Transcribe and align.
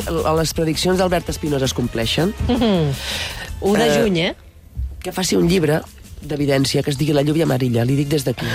si 0.00 0.36
les 0.38 0.54
prediccions 0.56 0.96
d'Albert 0.98 1.28
Espinosa 1.28 1.66
es 1.68 1.74
compleixen, 1.74 2.32
1 2.48 3.78
de 3.78 3.86
Eh, 3.86 3.98
juny, 4.02 4.18
eh? 4.20 4.34
que 5.02 5.12
faci 5.12 5.36
un 5.36 5.48
llibre 5.48 5.80
d'evidència 6.22 6.82
que 6.84 6.90
es 6.92 6.98
digui 6.98 7.12
La 7.12 7.22
lluvia 7.26 7.42
amarilla. 7.44 7.82
Li 7.84 7.96
dic 7.98 8.08
des 8.08 8.22
d'aquí. 8.24 8.46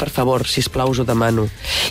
Per 0.00 0.08
favor, 0.10 0.42
si 0.50 0.60
plau, 0.68 0.90
us 0.90 0.98
ho 0.98 1.04
demano. 1.06 1.44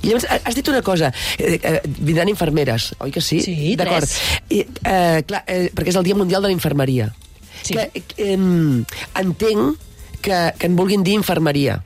I 0.04 0.08
llavors, 0.10 0.26
ha- 0.30 0.42
has 0.44 0.56
dit 0.56 0.68
una 0.68 0.82
cosa. 0.84 1.14
Eh, 1.40 1.60
eh, 1.64 1.80
vindran 1.86 2.28
infermeres, 2.28 2.94
oi 3.00 3.12
que 3.12 3.22
sí? 3.22 3.40
Sí, 3.42 3.76
D'acord. 3.80 4.04
tres. 4.04 4.18
I, 4.50 4.66
eh, 4.84 5.24
clar, 5.26 5.44
eh, 5.48 5.72
perquè 5.74 5.90
és 5.94 5.96
el 5.96 6.04
Dia 6.04 6.16
Mundial 6.16 6.42
de 6.44 6.50
la 6.50 6.54
Infermeria. 6.54 7.14
Sí. 7.64 7.74
Que, 7.76 8.04
eh, 8.18 8.38
entenc 9.16 9.78
que, 10.22 10.54
que 10.60 10.68
en 10.68 10.76
vulguin 10.76 11.04
dir 11.04 11.14
infermeria 11.16 11.82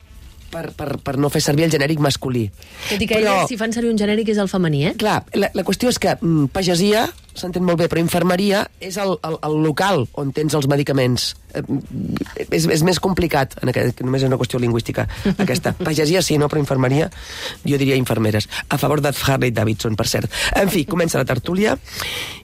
per, 0.51 0.69
per, 0.77 0.97
per 1.03 1.15
no 1.21 1.31
fer 1.33 1.41
servir 1.45 1.67
el 1.67 1.73
genèric 1.73 2.01
masculí. 2.03 2.47
Tot 2.89 3.01
i 3.01 3.07
que 3.09 3.19
elles, 3.21 3.47
si 3.49 3.57
fan 3.59 3.73
servir 3.75 3.91
un 3.93 3.99
genèric, 3.99 4.31
és 4.33 4.41
el 4.41 4.51
femení, 4.51 4.85
eh? 4.91 4.93
Clar, 4.99 5.21
la, 5.37 5.51
la 5.55 5.65
qüestió 5.67 5.91
és 5.91 5.99
que 6.01 6.15
mm, 6.17 6.51
pagesia 6.55 7.07
s'entén 7.39 7.63
molt 7.63 7.79
bé, 7.79 7.87
però 7.87 8.01
infermeria 8.01 8.65
és 8.83 8.97
el, 8.99 9.13
el, 9.23 9.37
el 9.47 9.59
local 9.63 10.03
on 10.19 10.33
tens 10.35 10.55
els 10.57 10.67
medicaments. 10.71 11.29
Eh, 11.53 11.63
mm, 11.63 12.47
és, 12.49 12.67
és 12.79 12.83
més 12.85 12.99
complicat, 13.03 13.55
en 13.63 13.71
aquest, 13.71 13.95
que 13.97 14.07
només 14.07 14.25
és 14.25 14.31
una 14.31 14.39
qüestió 14.41 14.61
lingüística, 14.61 15.07
aquesta. 15.45 15.75
Pagesia 15.77 16.23
sí, 16.25 16.39
no? 16.41 16.49
però 16.51 16.61
infermeria, 16.63 17.09
jo 17.63 17.79
diria 17.79 17.99
infermeres. 17.99 18.49
A 18.69 18.79
favor 18.81 19.03
de 19.05 19.13
Harley 19.13 19.55
Davidson, 19.55 19.95
per 19.99 20.07
cert. 20.11 20.33
En 20.59 20.71
fi, 20.73 20.85
comença 20.89 21.21
la 21.21 21.29
tertúlia, 21.29 21.77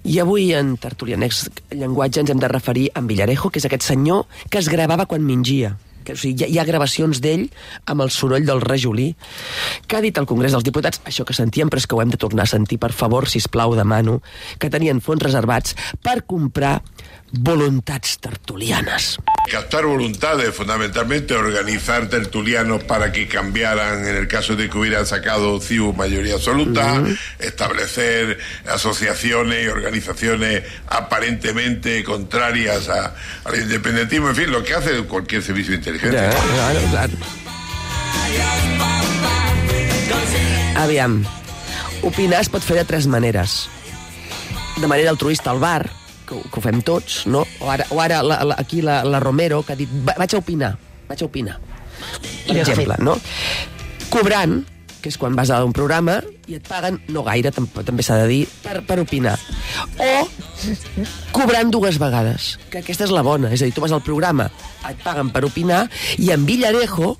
i 0.05 0.19
avui 0.21 0.51
en 0.53 0.75
Tertulianex 0.81 1.45
Llenguatge 1.73 2.21
ens 2.21 2.31
hem 2.31 2.41
de 2.41 2.49
referir 2.51 2.89
a 2.93 3.01
en 3.01 3.09
Villarejo, 3.09 3.51
que 3.51 3.61
és 3.61 3.67
aquest 3.67 3.85
senyor 3.85 4.25
que 4.49 4.61
es 4.61 4.69
gravava 4.71 5.05
quan 5.09 5.25
mingia 5.25 5.75
que, 6.05 6.15
o 6.15 6.19
sigui, 6.19 6.37
hi, 6.37 6.45
ha, 6.45 6.51
hi 6.53 6.59
ha 6.61 6.67
gravacions 6.67 7.21
d'ell 7.23 7.47
amb 7.91 8.05
el 8.05 8.13
soroll 8.13 8.45
del 8.47 8.63
rajolí, 8.63 9.11
que 9.87 9.97
ha 9.97 10.03
dit 10.05 10.17
al 10.17 10.29
Congrés 10.29 10.55
dels 10.55 10.65
Diputats, 10.67 11.01
això 11.09 11.25
que 11.27 11.35
sentíem, 11.37 11.71
però 11.71 11.81
és 11.81 11.89
que 11.89 11.97
ho 11.97 12.03
hem 12.03 12.13
de 12.13 12.21
tornar 12.21 12.45
a 12.45 12.53
sentir, 12.53 12.79
per 12.81 12.93
favor, 12.95 13.29
si 13.29 13.41
plau 13.51 13.75
demano, 13.77 14.21
que 14.59 14.71
tenien 14.73 15.01
fons 15.03 15.23
reservats 15.23 15.75
per 16.03 16.21
comprar 16.25 16.79
voluntats 17.35 18.17
tertulianes. 18.23 19.15
Captar 19.49 19.85
voluntades, 19.85 20.53
fundamentalmente 20.55 21.33
organizar 21.35 22.09
tertulianos 22.09 22.83
para 22.83 23.11
que 23.11 23.27
cambiaran 23.27 24.07
en 24.07 24.15
el 24.15 24.27
caso 24.27 24.55
de 24.55 24.69
que 24.69 24.77
hubieran 24.77 25.05
sacado 25.05 25.59
CIU 25.61 25.93
mayoría 25.93 26.33
absoluta, 26.35 27.03
establecer 27.39 28.37
asociaciones 28.67 29.63
y 29.65 29.67
organizaciones 29.67 30.63
aparentemente 30.87 32.03
contrarias 32.03 32.89
a- 32.89 33.13
al 33.43 33.55
independentismo, 33.61 34.29
en 34.29 34.35
fin, 34.35 34.51
lo 34.51 34.63
que 34.63 34.73
hace 34.73 35.03
cualquier 35.03 35.43
servicio 35.43 35.71
de 35.71 35.77
inteligencia. 35.77 36.29
claro, 36.29 36.79
claro. 36.91 37.13
Aviam, 40.77 41.23
opinar 42.03 42.41
es 42.41 42.49
pot 42.51 42.61
fer 42.63 42.77
de 42.81 42.85
tres 42.85 43.07
maneres. 43.07 43.69
De 44.77 44.87
manera 44.87 45.09
altruista 45.09 45.51
al 45.51 45.59
bar, 45.59 45.89
que, 46.25 46.35
que 46.41 46.59
ho 46.59 46.63
fem 46.63 46.81
tots, 46.85 47.23
no? 47.31 47.45
O 47.61 47.69
ara, 47.71 47.85
o 47.93 47.99
ara 48.01 48.21
la, 48.25 48.41
la, 48.43 48.55
aquí 48.59 48.81
la, 48.81 49.03
la 49.05 49.19
Romero, 49.23 49.61
que 49.63 49.73
ha 49.73 49.79
dit, 49.79 49.89
"Va- 50.07 50.15
vaig 50.17 50.33
a 50.35 50.37
opinar, 50.41 50.75
vaig 51.09 51.21
a 51.21 51.25
opinar. 51.25 51.59
Per 52.47 52.55
I 52.55 52.59
exemple, 52.59 52.95
no? 52.99 53.17
Cobrant, 54.09 54.63
que 55.01 55.09
és 55.09 55.17
quan 55.21 55.35
vas 55.37 55.49
a 55.53 55.59
un 55.65 55.73
programa 55.73 56.19
i 56.49 56.55
et 56.57 56.65
paguen, 56.67 56.99
no 57.13 57.21
gaire, 57.25 57.51
tam 57.53 57.67
també 57.67 58.01
s'ha 58.05 58.17
de 58.23 58.27
dir, 58.29 58.47
per, 58.63 58.79
per 58.85 58.99
opinar. 59.01 59.35
O 60.01 60.27
cobrant 61.35 61.69
dues 61.73 61.97
vegades, 62.01 62.55
que 62.73 62.79
aquesta 62.81 63.05
és 63.05 63.13
la 63.13 63.21
bona. 63.25 63.51
És 63.53 63.61
a 63.61 63.65
dir, 63.69 63.73
tu 63.75 63.81
vas 63.83 63.93
al 63.95 64.01
programa, 64.05 64.47
et 64.89 64.97
paguen 65.05 65.29
per 65.33 65.43
opinar, 65.45 65.85
i 66.17 66.31
en 66.33 66.45
Villarejo 66.45 67.15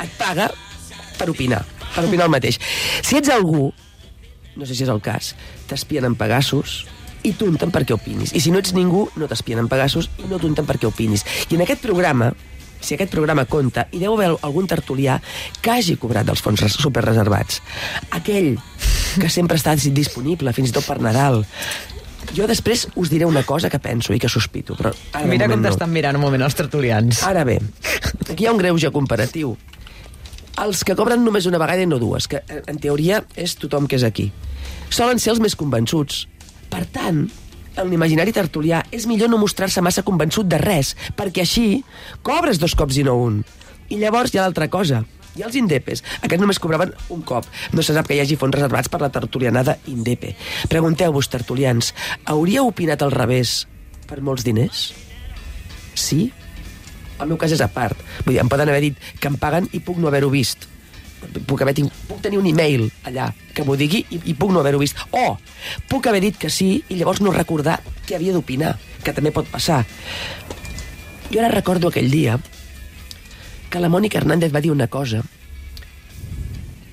et 0.00 0.12
paga 0.18 0.50
per 1.18 1.28
opinar, 1.32 1.62
per 1.94 2.06
opinar 2.08 2.28
el 2.28 2.34
mateix. 2.36 2.58
Si 3.04 3.16
ets 3.20 3.28
algú, 3.32 3.70
no 4.56 4.66
sé 4.66 4.74
si 4.74 4.84
és 4.86 4.92
el 4.92 5.00
cas, 5.04 5.34
t'espien 5.68 6.04
en 6.08 6.16
Pegasus 6.16 6.82
i 7.24 7.32
t'unten 7.36 7.70
perquè 7.72 7.94
opinis. 7.96 8.32
I 8.36 8.40
si 8.40 8.50
no 8.52 8.58
ets 8.62 8.72
ningú, 8.76 9.08
no 9.16 9.28
t'espien 9.28 9.58
en 9.60 9.68
Pegasus 9.68 10.10
i 10.18 10.28
no 10.30 10.38
t'unten 10.40 10.66
perquè 10.68 10.88
opinis. 10.88 11.24
I 11.50 11.56
en 11.58 11.64
aquest 11.66 11.82
programa, 11.84 12.30
si 12.80 12.94
aquest 12.96 13.10
programa 13.12 13.44
compta, 13.44 13.86
hi 13.92 13.98
deu 14.00 14.14
haver 14.16 14.30
algun 14.40 14.66
tertulià 14.70 15.18
que 15.60 15.70
hagi 15.74 15.96
cobrat 16.00 16.24
dels 16.28 16.40
fons 16.40 16.62
res- 16.64 16.78
superreservats. 16.80 17.60
Aquell 18.16 18.54
que 19.20 19.28
sempre 19.28 19.58
està 19.58 19.74
disponible, 19.76 20.52
fins 20.56 20.70
i 20.70 20.72
tot 20.72 20.86
per 20.86 21.00
Nadal. 21.02 21.42
Jo 22.36 22.46
després 22.46 22.86
us 23.00 23.08
diré 23.10 23.24
una 23.26 23.42
cosa 23.42 23.68
que 23.72 23.78
penso 23.82 24.12
i 24.14 24.18
que 24.20 24.28
sospito, 24.28 24.76
però 24.76 24.92
ara 25.12 25.26
Mira 25.26 25.44
com 25.48 25.56
moment 25.56 25.64
no. 25.64 25.68
t'estan 25.70 25.90
mirant 25.90 26.16
un 26.16 26.22
moment 26.22 26.42
els 26.46 26.54
tertulians. 26.54 27.22
Ara 27.26 27.44
bé, 27.48 27.58
aquí 28.30 28.44
hi 28.44 28.46
ha 28.46 28.52
un 28.52 28.60
greuge 28.60 28.90
comparatiu. 28.94 29.56
Els 30.60 30.82
que 30.84 30.94
cobren 30.98 31.24
només 31.24 31.46
una 31.48 31.58
vegada 31.58 31.80
i 31.82 31.88
no 31.88 31.98
dues, 31.98 32.26
que 32.28 32.42
eh, 32.46 32.60
en 32.68 32.78
teoria 32.78 33.22
és 33.36 33.54
tothom 33.56 33.86
que 33.88 33.96
és 33.96 34.04
aquí, 34.04 34.28
solen 34.92 35.18
ser 35.18 35.32
els 35.32 35.40
més 35.40 35.56
convençuts. 35.56 36.26
Per 36.70 36.84
tant, 36.94 37.24
en 37.76 37.88
l'imaginari 37.90 38.34
tertulià 38.34 38.82
és 38.94 39.06
millor 39.10 39.30
no 39.30 39.38
mostrar-se 39.42 39.82
massa 39.82 40.04
convençut 40.06 40.48
de 40.48 40.58
res, 40.62 40.94
perquè 41.16 41.44
així 41.44 41.82
cobres 42.26 42.60
dos 42.62 42.76
cops 42.78 42.98
i 43.00 43.06
no 43.06 43.16
un. 43.18 43.40
I 43.90 43.98
llavors 43.98 44.34
hi 44.34 44.38
ha 44.38 44.46
l'altra 44.46 44.68
cosa, 44.70 45.02
i 45.38 45.44
els 45.46 45.56
indepes. 45.58 46.02
Aquests 46.20 46.42
només 46.42 46.58
cobraven 46.62 46.92
un 47.14 47.22
cop. 47.26 47.46
No 47.74 47.84
se 47.86 47.94
sap 47.94 48.08
que 48.08 48.16
hi 48.16 48.22
hagi 48.22 48.38
fons 48.40 48.54
reservats 48.56 48.90
per 48.90 49.00
la 49.02 49.12
tertulianada 49.14 49.78
indepe. 49.90 50.34
Pregunteu-vos, 50.72 51.30
tertulians, 51.30 51.94
hauríeu 52.24 52.70
opinat 52.70 53.02
al 53.06 53.14
revés 53.14 53.64
per 54.10 54.20
molts 54.26 54.46
diners? 54.46 54.90
Sí? 55.94 56.30
El 57.20 57.30
meu 57.30 57.38
cas 57.38 57.52
és 57.54 57.62
a 57.62 57.70
part. 57.70 57.98
Vull 58.24 58.34
dir, 58.34 58.42
em 58.42 58.50
poden 58.50 58.70
haver 58.72 58.82
dit 58.88 59.08
que 59.20 59.30
em 59.30 59.38
paguen 59.40 59.68
i 59.76 59.82
puc 59.84 60.00
no 60.00 60.08
haver-ho 60.10 60.30
vist. 60.32 60.66
Puc, 61.46 61.60
haver, 61.62 61.74
puc 62.08 62.20
tenir 62.24 62.40
un 62.40 62.46
e-mail 62.48 62.86
allà 63.04 63.28
que 63.54 63.64
m'ho 63.66 63.76
digui 63.76 64.04
i, 64.10 64.20
i 64.32 64.34
puc 64.34 64.52
no 64.54 64.62
haver-ho 64.62 64.80
vist. 64.80 64.98
O 65.12 65.36
puc 65.90 66.08
haver 66.08 66.22
dit 66.24 66.38
que 66.40 66.50
sí 66.50 66.80
i 66.88 66.96
llavors 66.96 67.20
no 67.20 67.34
recordar 67.34 67.80
que 68.06 68.16
havia 68.16 68.32
d'opinar, 68.34 68.76
que 69.04 69.14
també 69.16 69.32
pot 69.34 69.48
passar. 69.50 69.84
Jo 71.30 71.42
ara 71.42 71.52
recordo 71.52 71.90
aquell 71.90 72.10
dia 72.10 72.38
que 73.70 73.78
la 73.78 73.92
Mònica 73.92 74.18
Hernández 74.18 74.54
va 74.54 74.64
dir 74.64 74.72
una 74.72 74.88
cosa 74.90 75.22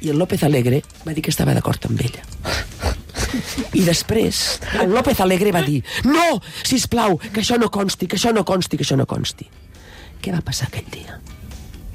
i 0.02 0.12
el 0.12 0.20
López 0.20 0.44
Alegre 0.44 0.84
va 1.08 1.14
dir 1.14 1.24
que 1.26 1.34
estava 1.34 1.56
d'acord 1.58 1.88
amb 1.90 2.02
ella. 2.06 2.24
I 3.74 3.84
després, 3.84 4.60
el 4.82 4.94
López 4.94 5.20
Alegre 5.22 5.52
va 5.52 5.64
dir 5.66 5.82
no, 6.06 6.40
si 6.64 6.80
plau, 6.90 7.18
que 7.18 7.42
això 7.42 7.58
no 7.60 7.72
consti, 7.74 8.08
que 8.08 8.20
això 8.20 8.34
no 8.34 8.46
consti, 8.46 8.78
que 8.78 8.86
això 8.86 8.98
no 9.00 9.08
consti. 9.10 9.50
Què 10.22 10.34
va 10.34 10.44
passar 10.46 10.70
aquell 10.70 10.88
dia? 10.94 11.18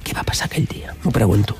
Què 0.03 0.17
va 0.17 0.27
passar 0.27 0.51
aquell 0.51 0.67
dia? 0.71 0.95
M'ho 1.05 1.15
pregunto. 1.15 1.57